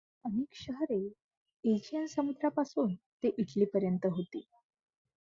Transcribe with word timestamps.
अशी 0.25 0.29
अनेक 0.29 0.55
शहरे 0.55 0.97
एजियन 1.63 2.05
समुद्रापासून 2.07 2.93
ते 3.23 3.31
इटलीपर्यंत 3.37 4.05
होती. 4.07 4.43